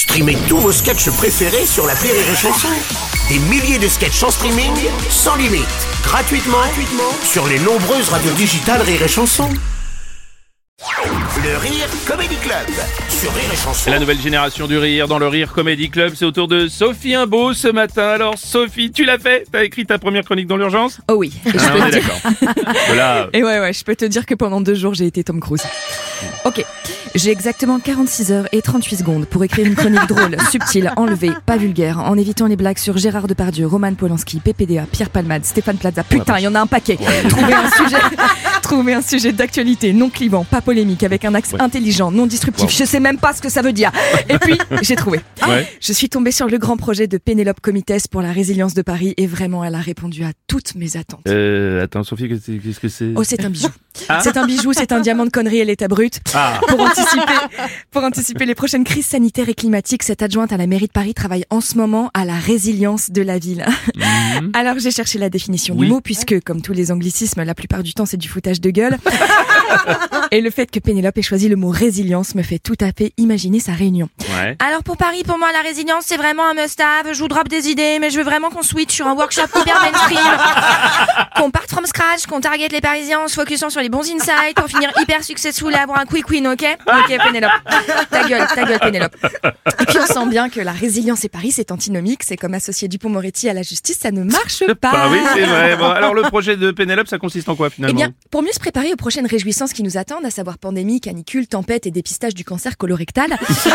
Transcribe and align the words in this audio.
Streamez 0.00 0.38
tous 0.48 0.56
vos 0.56 0.72
sketchs 0.72 1.10
préférés 1.10 1.66
sur 1.66 1.86
la 1.86 1.92
Rire 1.92 2.14
et 2.14 2.34
Chanson. 2.34 2.68
Des 3.28 3.38
milliers 3.50 3.78
de 3.78 3.86
sketchs 3.86 4.22
en 4.22 4.30
streaming, 4.30 4.72
sans 5.10 5.36
limite, 5.36 5.66
gratuitement, 6.02 6.56
gratuitement 6.56 7.12
sur 7.22 7.46
les 7.46 7.58
nombreuses 7.58 8.08
radios 8.08 8.32
digitales 8.32 8.80
Rire 8.80 9.02
et 9.02 9.08
Chanson. 9.08 9.46
Le 11.44 11.56
Rire 11.58 11.86
Comedy 12.06 12.36
Club 12.36 12.66
sur 13.10 13.30
Rire 13.34 13.44
et 13.52 13.56
Chanson. 13.56 13.90
La 13.90 13.98
nouvelle 13.98 14.18
génération 14.22 14.66
du 14.66 14.78
rire 14.78 15.06
dans 15.06 15.18
le 15.18 15.28
Rire 15.28 15.52
Comedy 15.52 15.90
Club, 15.90 16.14
c'est 16.16 16.24
autour 16.24 16.48
de 16.48 16.66
Sophie 16.66 17.14
Imbeau 17.14 17.52
ce 17.52 17.68
matin. 17.68 18.08
Alors 18.08 18.38
Sophie, 18.38 18.90
tu 18.90 19.04
l'as 19.04 19.18
fait? 19.18 19.44
T'as 19.52 19.64
écrit 19.64 19.84
ta 19.84 19.98
première 19.98 20.24
chronique 20.24 20.46
dans 20.46 20.56
l'urgence? 20.56 20.98
Oh 21.10 21.14
oui. 21.16 21.30
Et, 21.44 21.50
je 21.50 21.58
Ah, 21.58 21.70
peux 21.72 21.78
on 21.82 21.86
est 21.86 21.90
te 21.90 21.98
dire- 21.98 22.08
d'accord. 22.42 22.74
Voilà. 22.86 23.28
Et 23.34 23.44
ouais, 23.44 23.60
ouais, 23.60 23.72
je 23.74 23.84
peux 23.84 23.94
te 23.96 24.06
dire 24.06 24.24
que 24.24 24.34
pendant 24.34 24.62
deux 24.62 24.74
jours, 24.74 24.94
j'ai 24.94 25.06
été 25.06 25.22
Tom 25.24 25.40
Cruise. 25.40 25.62
Ok, 26.44 26.64
j'ai 27.14 27.30
exactement 27.30 27.78
46 27.78 28.32
heures 28.32 28.46
et 28.52 28.62
38 28.62 28.96
secondes 28.96 29.26
pour 29.26 29.42
écrire 29.44 29.66
une 29.66 29.74
chronique 29.74 30.06
drôle, 30.08 30.36
subtile, 30.50 30.92
enlevée, 30.96 31.30
pas 31.46 31.56
vulgaire, 31.56 31.98
en 31.98 32.16
évitant 32.16 32.46
les 32.46 32.56
blagues 32.56 32.78
sur 32.78 32.96
Gérard 32.98 33.26
Depardieu, 33.26 33.66
Roman 33.66 33.94
Polanski, 33.94 34.40
PPDA, 34.40 34.86
Pierre 34.90 35.10
Palmade, 35.10 35.44
Stéphane 35.44 35.76
Plaza. 35.76 36.02
Putain, 36.04 36.38
il 36.38 36.44
y 36.44 36.48
en 36.48 36.54
a 36.54 36.60
un 36.60 36.66
paquet. 36.66 36.98
Trouver 37.28 37.54
un 37.54 37.70
sujet, 37.70 38.02
trouver 38.76 38.94
un 38.94 39.02
sujet 39.02 39.32
d'actualité 39.32 39.92
non 39.92 40.10
clivant, 40.10 40.44
pas 40.44 40.60
polémique, 40.60 41.02
avec 41.02 41.24
un 41.24 41.34
axe 41.34 41.54
intelligent, 41.58 42.10
non 42.12 42.26
disruptif. 42.26 42.70
Je 42.70 42.84
sais 42.84 43.00
même 43.00 43.18
pas 43.18 43.32
ce 43.32 43.42
que 43.42 43.48
ça 43.48 43.62
veut 43.62 43.72
dire. 43.72 43.90
Et 44.28 44.38
puis, 44.38 44.56
j'ai 44.82 44.94
trouvé. 44.96 45.20
Ouais. 45.48 45.66
Je 45.80 45.92
suis 45.92 46.08
tombée 46.08 46.30
sur 46.30 46.46
le 46.46 46.56
grand 46.58 46.76
projet 46.76 47.06
de 47.08 47.18
Pénélope 47.18 47.60
Comites 47.60 47.90
pour 48.10 48.22
la 48.22 48.30
résilience 48.32 48.74
de 48.74 48.82
Paris 48.82 49.14
et 49.16 49.26
vraiment, 49.26 49.64
elle 49.64 49.74
a 49.74 49.80
répondu 49.80 50.22
à 50.24 50.30
toutes 50.46 50.76
mes 50.76 50.96
attentes. 50.96 51.20
Euh, 51.26 51.82
attends 51.82 52.04
Sophie, 52.04 52.28
qu'est-ce 52.28 52.78
que- 52.80 52.88
c'est 52.88 53.12
Oh, 53.16 53.24
c'est 53.24 53.44
un 53.44 53.50
bijou. 53.50 53.68
Ah. 54.08 54.20
C'est 54.22 54.36
un 54.36 54.46
bijou, 54.46 54.72
c'est 54.72 54.92
un 54.92 55.00
diamant 55.00 55.24
de 55.24 55.30
connerie 55.30 55.58
et 55.58 55.64
l'état 55.64 55.88
brut. 55.88 56.20
Ah. 56.34 56.60
Pour 56.68 56.80
anticiper, 56.80 57.32
pour 57.90 58.04
anticiper 58.04 58.46
les 58.46 58.54
prochaines 58.54 58.84
crises 58.84 59.06
sanitaires 59.06 59.48
et 59.48 59.54
climatiques, 59.54 60.04
cette 60.04 60.22
adjointe 60.22 60.52
à 60.52 60.56
la 60.56 60.68
mairie 60.68 60.86
de 60.86 60.92
Paris 60.92 61.12
travaille 61.14 61.44
en 61.50 61.60
ce 61.60 61.76
moment 61.76 62.10
à 62.14 62.24
la 62.24 62.34
résilience 62.38 63.10
de 63.10 63.22
la 63.22 63.38
ville. 63.40 63.64
Mhm. 63.96 64.52
Alors 64.54 64.78
j'ai 64.78 64.92
cherché 64.92 65.18
la 65.18 65.28
définition 65.28 65.74
Oui. 65.76 65.86
du 65.86 65.92
mot, 65.92 66.00
puisque 66.00 66.40
comme 66.44 66.62
tous 66.62 66.72
les 66.72 66.92
anglicismes, 66.92 67.42
la 67.42 67.54
plupart 67.54 67.82
du 67.82 67.92
temps 67.94 68.06
c'est 68.06 68.16
du 68.16 68.28
foutage 68.28 68.59
de 68.60 68.70
gueule. 68.70 68.98
et 70.30 70.40
le 70.40 70.50
fait 70.50 70.70
que 70.70 70.78
Pénélope 70.78 71.16
ait 71.18 71.22
choisi 71.22 71.48
le 71.48 71.56
mot 71.56 71.70
résilience 71.70 72.34
me 72.34 72.42
fait 72.42 72.58
tout 72.58 72.76
à 72.80 72.92
fait 72.96 73.12
imaginer 73.16 73.60
sa 73.60 73.72
réunion. 73.72 74.08
Ouais. 74.20 74.56
Alors 74.64 74.82
pour 74.82 74.96
Paris, 74.96 75.22
pour 75.24 75.38
moi, 75.38 75.48
la 75.52 75.60
résilience, 75.62 76.04
c'est 76.06 76.16
vraiment 76.16 76.44
un 76.48 76.54
must-have. 76.54 77.12
Je 77.12 77.18
vous 77.20 77.28
drop 77.28 77.48
des 77.48 77.68
idées, 77.68 77.98
mais 78.00 78.10
je 78.10 78.18
veux 78.18 78.24
vraiment 78.24 78.50
qu'on 78.50 78.62
switch 78.62 78.92
sur 78.94 79.06
un 79.06 79.14
workshop 79.14 79.42
hyper 79.60 79.80
mainstream. 79.80 80.18
qu'on 81.36 81.50
parte 81.50 81.70
from 81.70 81.86
scratch, 81.86 82.26
qu'on 82.26 82.40
target 82.40 82.68
les 82.68 82.80
Parisiens 82.80 83.20
en 83.20 83.28
se 83.28 83.34
focusant 83.34 83.70
sur 83.70 83.80
les 83.80 83.88
bons 83.88 84.08
insights 84.10 84.54
pour 84.56 84.66
finir 84.68 84.90
hyper 85.00 85.24
successful 85.24 85.72
et 85.72 85.76
avoir 85.76 85.98
un 85.98 86.04
quick 86.04 86.28
win, 86.30 86.46
ok? 86.48 86.64
Ok, 86.86 87.18
Pénélope. 87.24 87.50
Ta 88.10 88.28
gueule, 88.28 88.46
ta 88.54 88.64
gueule, 88.64 88.78
Pénélope. 88.80 89.16
Et 89.80 89.84
puis 89.86 89.98
on 89.98 90.06
sent 90.06 90.26
bien 90.28 90.48
que 90.48 90.60
la 90.60 90.72
résilience 90.72 91.24
et 91.24 91.28
Paris, 91.28 91.52
c'est 91.52 91.70
antinomique. 91.72 92.22
C'est 92.22 92.36
comme 92.36 92.54
associer 92.54 92.88
Dupont-Moretti 92.88 93.48
à 93.48 93.54
la 93.54 93.62
justice, 93.62 93.98
ça 94.00 94.10
ne 94.10 94.22
marche 94.22 94.64
pas. 94.80 94.90
Ah 94.92 95.08
oui, 95.10 95.18
c'est 95.34 95.44
vrai. 95.44 95.76
Bon, 95.76 95.88
alors 95.90 96.14
le 96.14 96.22
projet 96.22 96.56
de 96.56 96.70
Pénélope, 96.70 97.08
ça 97.08 97.18
consiste 97.18 97.48
en 97.48 97.56
quoi 97.56 97.68
Eh 97.70 97.74
finalement? 97.74 97.96
bien, 97.96 98.12
pour 98.30 98.42
mieux 98.42 98.49
se 98.52 98.58
préparer 98.58 98.92
aux 98.92 98.96
prochaines 98.96 99.26
réjouissances 99.26 99.72
qui 99.72 99.82
nous 99.82 99.96
attendent, 99.96 100.24
à 100.24 100.30
savoir 100.30 100.58
pandémie, 100.58 101.00
canicule, 101.00 101.46
tempête 101.46 101.86
et 101.86 101.90
dépistage 101.90 102.34
du 102.34 102.44
cancer 102.44 102.76
colorectal, 102.76 103.30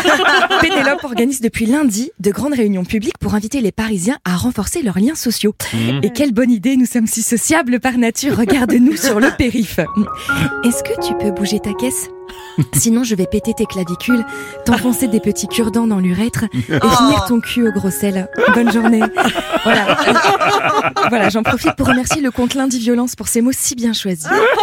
Pénélope 0.60 1.04
organise 1.04 1.40
depuis 1.40 1.66
lundi 1.66 2.10
de 2.20 2.30
grandes 2.30 2.54
réunions 2.54 2.84
publiques 2.84 3.18
pour 3.18 3.34
inviter 3.34 3.60
les 3.60 3.72
Parisiens 3.72 4.18
à 4.24 4.36
renforcer 4.36 4.82
leurs 4.82 4.98
liens 4.98 5.14
sociaux. 5.14 5.54
Mhm. 5.72 6.00
Et 6.02 6.10
quelle 6.10 6.32
bonne 6.32 6.50
idée, 6.50 6.76
nous 6.76 6.86
sommes 6.86 7.06
si 7.06 7.22
sociables 7.22 7.80
par 7.80 7.98
nature, 7.98 8.36
regarde-nous 8.36 8.96
sur 8.96 9.20
le 9.20 9.30
périph. 9.36 9.80
Est-ce 10.64 10.82
que 10.82 11.06
tu 11.06 11.14
peux 11.16 11.30
bouger 11.30 11.60
ta 11.60 11.72
caisse? 11.72 12.08
Sinon, 12.74 13.04
je 13.04 13.14
vais 13.14 13.26
péter 13.26 13.52
tes 13.54 13.66
clavicules, 13.66 14.24
t'enfoncer 14.64 15.08
des 15.08 15.20
petits 15.20 15.48
cure-dents 15.48 15.86
dans 15.86 15.98
l'urètre 15.98 16.44
et 16.52 16.60
finir 16.60 17.24
ton 17.28 17.40
cul 17.40 17.68
au 17.68 17.72
gros 17.72 17.90
sel. 17.90 18.28
Bonne 18.54 18.72
journée. 18.72 19.02
Voilà. 19.64 19.96
voilà, 21.08 21.28
j'en 21.28 21.42
profite 21.42 21.74
pour 21.76 21.86
remercier 21.86 22.20
le 22.20 22.30
compte 22.30 22.54
Lundi 22.54 22.78
Violence 22.78 23.14
pour 23.14 23.28
ces 23.28 23.40
mots 23.40 23.52
si 23.52 23.74
bien 23.74 23.92
choisis. 23.92 24.28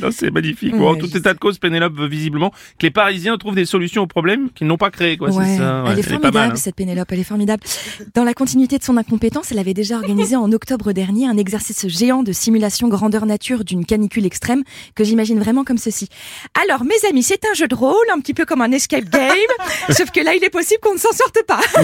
Non, 0.02 0.10
c'est 0.10 0.30
magnifique. 0.30 0.74
Bon, 0.76 0.92
en 0.92 0.94
tout 0.96 1.14
état 1.16 1.34
de 1.34 1.38
cause, 1.38 1.58
Pénélope 1.58 1.94
veut 1.94 2.08
visiblement 2.08 2.50
que 2.50 2.86
les 2.86 2.90
Parisiens 2.90 3.36
trouvent 3.36 3.54
des 3.54 3.66
solutions 3.66 4.02
aux 4.02 4.06
problèmes 4.06 4.50
qu'ils 4.50 4.66
n'ont 4.66 4.76
pas 4.78 4.90
créés. 4.90 5.16
Quoi, 5.16 5.30
Ouais, 5.30 5.44
c'est 5.44 5.58
ça. 5.58 5.82
Ouais, 5.84 5.90
elle 5.92 5.98
est 5.98 6.02
pas 6.02 6.08
formidable 6.08 6.34
mal, 6.38 6.50
hein. 6.52 6.56
cette 6.56 6.74
Pénélope, 6.74 7.12
elle 7.12 7.20
est 7.20 7.24
formidable. 7.24 7.62
Dans 8.14 8.24
la 8.24 8.34
continuité 8.34 8.78
de 8.78 8.82
son 8.84 8.96
incompétence, 8.96 9.52
elle 9.52 9.58
avait 9.58 9.74
déjà 9.74 9.96
organisé 9.96 10.36
en 10.36 10.50
octobre 10.52 10.92
dernier 10.92 11.26
un 11.26 11.36
exercice 11.36 11.86
géant 11.88 12.22
de 12.22 12.32
simulation 12.32 12.88
grandeur 12.88 13.26
nature 13.26 13.64
d'une 13.64 13.84
canicule 13.84 14.26
extrême 14.26 14.62
que 14.94 15.04
j'imagine 15.04 15.38
vraiment 15.38 15.64
comme 15.64 15.78
ceci. 15.78 16.08
Alors 16.62 16.84
mes 16.84 17.08
amis, 17.08 17.22
c'est 17.22 17.44
un 17.50 17.54
jeu 17.54 17.68
de 17.68 17.74
rôle, 17.74 17.94
un 18.12 18.20
petit 18.20 18.34
peu 18.34 18.44
comme 18.44 18.62
un 18.62 18.72
escape 18.72 19.04
game, 19.04 19.34
sauf 19.90 20.10
que 20.10 20.20
là 20.20 20.34
il 20.34 20.42
est 20.44 20.50
possible 20.50 20.80
qu'on 20.82 20.94
ne 20.94 20.98
s'en 20.98 21.12
sorte 21.12 21.42
pas. 21.46 21.60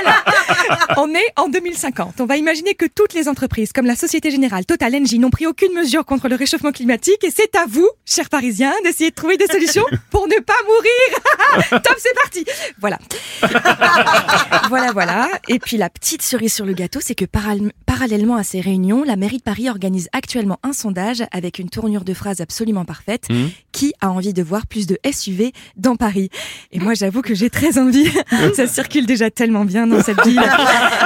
Alors, 0.00 1.04
on 1.04 1.14
est 1.14 1.32
en 1.36 1.48
2050. 1.48 2.20
On 2.20 2.26
va 2.26 2.36
imaginer 2.36 2.74
que 2.74 2.86
toutes 2.86 3.14
les 3.14 3.28
entreprises, 3.28 3.72
comme 3.72 3.86
la 3.86 3.96
Société 3.96 4.30
Générale, 4.30 4.64
Total, 4.64 4.94
Engie, 4.94 5.18
n'ont 5.18 5.30
pris 5.30 5.46
aucune 5.46 5.72
mesure 5.74 6.04
contre 6.04 6.28
le 6.28 6.36
réchauffement 6.36 6.72
climatique 6.72 7.22
et 7.24 7.30
c'est 7.30 7.41
à 7.54 7.66
vous, 7.68 7.88
chers 8.04 8.28
Parisiens, 8.28 8.72
d'essayer 8.84 9.10
de 9.10 9.14
trouver 9.14 9.36
des 9.36 9.46
solutions 9.46 9.84
pour 10.10 10.26
ne 10.28 10.38
pas 10.40 10.54
mourir. 10.66 11.70
Top, 11.82 11.96
c'est 11.98 12.14
parti. 12.14 12.44
Voilà. 12.80 12.98
voilà, 14.68 14.92
voilà. 14.92 15.28
Et 15.48 15.58
puis 15.58 15.76
la 15.76 15.90
petite 15.90 16.22
cerise 16.22 16.52
sur 16.54 16.64
le 16.64 16.72
gâteau, 16.72 17.00
c'est 17.02 17.14
que 17.14 17.24
paral- 17.24 17.72
parallèlement 17.86 18.36
à 18.36 18.42
ces 18.42 18.60
réunions, 18.60 19.02
la 19.04 19.16
mairie 19.16 19.38
de 19.38 19.42
Paris 19.42 19.68
organise 19.68 20.08
actuellement 20.12 20.58
un 20.62 20.72
sondage 20.72 21.22
avec 21.32 21.58
une 21.58 21.68
tournure 21.68 22.04
de 22.04 22.14
phrase 22.14 22.40
absolument 22.40 22.84
parfaite. 22.84 23.24
Mhm. 23.30 23.50
Qui 23.72 23.94
a 24.00 24.10
envie 24.10 24.32
de 24.34 24.42
voir 24.42 24.66
plus 24.66 24.86
de 24.86 24.98
SUV 25.10 25.52
dans 25.76 25.96
Paris 25.96 26.28
Et 26.72 26.78
moi, 26.78 26.94
j'avoue 26.94 27.22
que 27.22 27.34
j'ai 27.34 27.48
très 27.50 27.78
envie. 27.78 28.10
Ça 28.54 28.66
circule 28.66 29.06
déjà 29.06 29.30
tellement 29.30 29.64
bien 29.64 29.86
dans 29.86 30.02
cette 30.02 30.22
ville. 30.26 30.42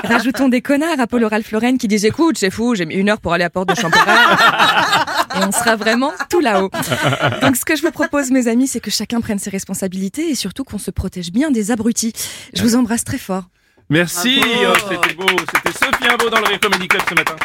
Rajoutons 0.05 0.49
des 0.49 0.61
connards 0.63 0.99
à 1.01 1.07
Paul 1.07 1.25
Ralph 1.25 1.51
Lauren 1.53 1.77
qui 1.79 1.87
disent 1.89 2.05
écoute, 2.05 2.37
c'est 2.39 2.51
fou, 2.51 2.75
j'ai 2.75 2.85
mis 2.87 2.95
une 2.95 3.09
heure 3.09 3.21
pour 3.21 3.33
aller 3.33 3.45
à 3.45 3.51
Porte 3.51 3.69
de 3.69 3.75
Champéret. 3.75 4.05
Et 5.41 5.45
on 5.45 5.53
sera 5.53 5.77
vraiment 5.77 6.13
tout 6.31 6.41
là-haut. 6.41 6.71
Donc, 7.43 7.57
ce 7.57 7.65
que 7.65 7.77
je 7.77 7.83
vous 7.83 7.91
propose, 7.91 8.31
mes 8.31 8.49
amis, 8.49 8.67
c'est 8.67 8.81
que 8.81 8.91
chacun 8.91 9.21
prenne 9.21 9.39
ses 9.39 9.51
responsabilités 9.51 10.31
et 10.31 10.35
surtout 10.35 10.65
qu'on 10.65 10.79
se 10.79 10.91
protège 10.91 11.31
bien 11.33 11.51
des 11.51 11.71
abrutis. 11.71 12.13
Je 12.55 12.63
vous 12.63 12.77
embrasse 12.77 13.05
très 13.05 13.19
fort. 13.19 13.45
Merci. 13.89 14.41
Oh, 14.43 14.73
C'était 14.91 15.15
beau. 15.15 15.27
C'était 15.55 15.79
Sophie 15.79 16.09
Imbeau 16.09 16.29
dans 16.29 16.41
le 16.41 16.47
Rire 16.47 16.61
Comedy 16.61 16.89
Club 16.89 17.03
ce 17.09 17.15
matin. 17.15 17.37